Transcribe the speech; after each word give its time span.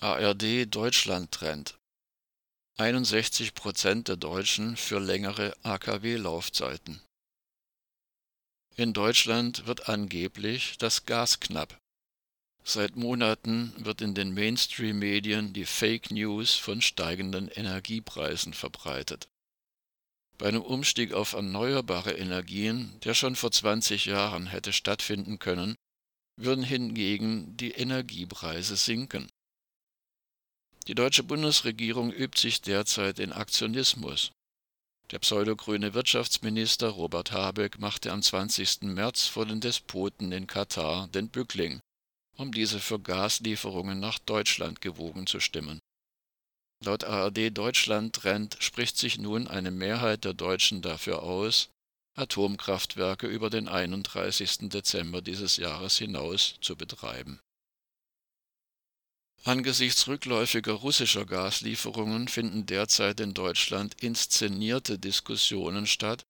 ARD 0.00 0.66
Deutschland 0.66 1.30
Trend 1.30 1.78
61 2.78 3.54
Prozent 3.54 4.08
der 4.08 4.16
Deutschen 4.16 4.76
für 4.76 4.98
längere 4.98 5.56
AKW-Laufzeiten. 5.62 7.00
In 8.74 8.92
Deutschland 8.92 9.66
wird 9.66 9.88
angeblich 9.88 10.76
das 10.78 11.06
Gas 11.06 11.38
knapp. 11.38 11.78
Seit 12.64 12.96
Monaten 12.96 13.72
wird 13.78 14.00
in 14.00 14.14
den 14.14 14.34
Mainstream-Medien 14.34 15.52
die 15.52 15.64
Fake 15.64 16.10
News 16.10 16.56
von 16.56 16.82
steigenden 16.82 17.48
Energiepreisen 17.48 18.52
verbreitet. 18.52 19.28
Bei 20.38 20.48
einem 20.48 20.62
Umstieg 20.62 21.12
auf 21.12 21.34
erneuerbare 21.34 22.12
Energien, 22.12 22.98
der 23.04 23.14
schon 23.14 23.36
vor 23.36 23.52
20 23.52 24.06
Jahren 24.06 24.48
hätte 24.48 24.72
stattfinden 24.72 25.38
können, 25.38 25.76
würden 26.36 26.64
hingegen 26.64 27.56
die 27.56 27.70
Energiepreise 27.70 28.74
sinken. 28.74 29.30
Die 30.86 30.94
deutsche 30.94 31.22
Bundesregierung 31.22 32.12
übt 32.12 32.38
sich 32.38 32.60
derzeit 32.60 33.18
in 33.18 33.32
Aktionismus. 33.32 34.32
Der 35.10 35.18
pseudogrüne 35.18 35.94
Wirtschaftsminister 35.94 36.88
Robert 36.88 37.32
Habeck 37.32 37.78
machte 37.78 38.12
am 38.12 38.20
20. 38.20 38.82
März 38.82 39.26
vor 39.26 39.46
den 39.46 39.60
Despoten 39.60 40.30
in 40.32 40.46
Katar 40.46 41.08
den 41.08 41.30
Bückling, 41.30 41.80
um 42.36 42.52
diese 42.52 42.80
für 42.80 43.00
Gaslieferungen 43.00 43.98
nach 43.98 44.18
Deutschland 44.18 44.82
gewogen 44.82 45.26
zu 45.26 45.40
stimmen. 45.40 45.80
Laut 46.84 47.04
ARD 47.04 47.56
Deutschland 47.56 48.14
Trend 48.14 48.58
spricht 48.60 48.98
sich 48.98 49.16
nun 49.16 49.48
eine 49.48 49.70
Mehrheit 49.70 50.24
der 50.24 50.34
Deutschen 50.34 50.82
dafür 50.82 51.22
aus, 51.22 51.70
Atomkraftwerke 52.14 53.26
über 53.26 53.48
den 53.48 53.68
31. 53.68 54.68
Dezember 54.68 55.22
dieses 55.22 55.56
Jahres 55.56 55.96
hinaus 55.96 56.56
zu 56.60 56.76
betreiben. 56.76 57.40
Angesichts 59.46 60.08
rückläufiger 60.08 60.72
russischer 60.72 61.26
Gaslieferungen 61.26 62.28
finden 62.28 62.64
derzeit 62.64 63.20
in 63.20 63.34
Deutschland 63.34 64.02
inszenierte 64.02 64.98
Diskussionen 64.98 65.86
statt, 65.86 66.24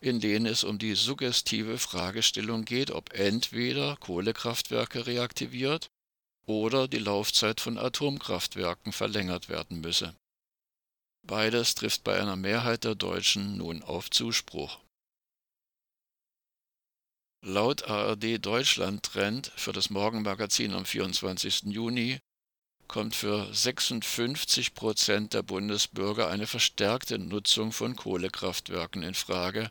in 0.00 0.18
denen 0.18 0.46
es 0.46 0.64
um 0.64 0.76
die 0.76 0.96
suggestive 0.96 1.78
Fragestellung 1.78 2.64
geht, 2.64 2.90
ob 2.90 3.12
entweder 3.12 3.96
Kohlekraftwerke 3.98 5.06
reaktiviert 5.06 5.90
oder 6.44 6.88
die 6.88 6.98
Laufzeit 6.98 7.60
von 7.60 7.78
Atomkraftwerken 7.78 8.92
verlängert 8.92 9.48
werden 9.48 9.80
müsse. 9.80 10.16
Beides 11.22 11.76
trifft 11.76 12.02
bei 12.02 12.20
einer 12.20 12.36
Mehrheit 12.36 12.82
der 12.82 12.96
Deutschen 12.96 13.58
nun 13.58 13.84
auf 13.84 14.10
Zuspruch. 14.10 14.80
Laut 17.44 17.84
ARD 17.84 18.44
Deutschland 18.44 19.04
Trend 19.04 19.52
für 19.54 19.72
das 19.72 19.88
Morgenmagazin 19.88 20.72
am 20.72 20.84
24. 20.84 21.66
Juni 21.66 22.18
kommt 22.88 23.14
für 23.14 23.52
56 23.52 24.74
Prozent 24.74 25.34
der 25.34 25.42
Bundesbürger 25.42 26.28
eine 26.28 26.46
verstärkte 26.46 27.18
Nutzung 27.18 27.72
von 27.72 27.96
Kohlekraftwerken 27.96 29.02
in 29.02 29.14
Frage, 29.14 29.70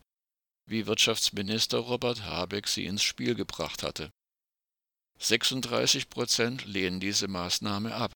wie 0.68 0.88
Wirtschaftsminister 0.88 1.80
Robert 1.80 2.24
Habeck 2.24 2.68
sie 2.68 2.86
ins 2.86 3.04
Spiel 3.04 3.36
gebracht 3.36 3.84
hatte. 3.84 4.12
36 5.20 6.10
Prozent 6.10 6.66
lehnen 6.66 7.00
diese 7.00 7.28
Maßnahme 7.28 7.94
ab. 7.94 8.12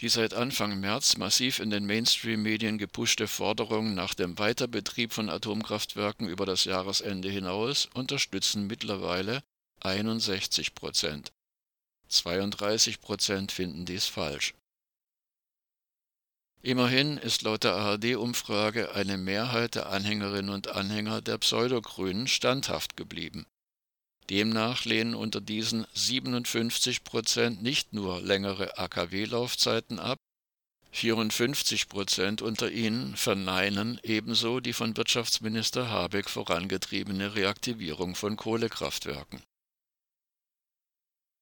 Die 0.00 0.08
seit 0.08 0.34
Anfang 0.34 0.80
März 0.80 1.16
massiv 1.16 1.60
in 1.60 1.70
den 1.70 1.86
Mainstream-Medien 1.86 2.78
gepushte 2.78 3.28
Forderung 3.28 3.94
nach 3.94 4.14
dem 4.14 4.38
Weiterbetrieb 4.38 5.12
von 5.12 5.28
Atomkraftwerken 5.28 6.28
über 6.28 6.44
das 6.44 6.64
Jahresende 6.64 7.30
hinaus 7.30 7.86
unterstützen 7.94 8.66
mittlerweile 8.66 9.44
61 9.80 10.74
Prozent. 10.74 11.32
32 12.12 13.00
Prozent 13.00 13.52
finden 13.52 13.86
dies 13.86 14.06
falsch. 14.06 14.54
Immerhin 16.60 17.16
ist 17.16 17.42
laut 17.42 17.64
der 17.64 17.74
ARD-Umfrage 17.74 18.94
eine 18.94 19.16
Mehrheit 19.16 19.74
der 19.74 19.88
Anhängerinnen 19.88 20.54
und 20.54 20.68
Anhänger 20.68 21.20
der 21.20 21.38
Pseudogrünen 21.38 22.28
standhaft 22.28 22.96
geblieben. 22.96 23.46
Demnach 24.30 24.84
lehnen 24.84 25.16
unter 25.16 25.40
diesen 25.40 25.86
57 25.94 27.02
Prozent 27.02 27.62
nicht 27.62 27.92
nur 27.92 28.20
längere 28.20 28.78
AKW-Laufzeiten 28.78 29.98
ab, 29.98 30.18
54 30.92 31.88
Prozent 31.88 32.42
unter 32.42 32.70
ihnen 32.70 33.16
verneinen 33.16 33.98
ebenso 34.02 34.60
die 34.60 34.74
von 34.74 34.96
Wirtschaftsminister 34.96 35.88
Habeck 35.88 36.28
vorangetriebene 36.30 37.34
Reaktivierung 37.34 38.14
von 38.14 38.36
Kohlekraftwerken 38.36 39.42